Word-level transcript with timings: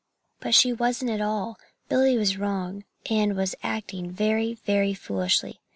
She 0.49 0.73
wasn't 0.73 1.11
at 1.11 1.21
all, 1.21 1.49
and 1.59 1.89
Billy 1.89 2.17
was 2.17 2.35
wrong, 2.35 2.85
and 3.07 3.35
was 3.35 3.53
acting 3.61 4.09
very, 4.09 4.55
very 4.55 4.95
foolishly. 4.95 5.59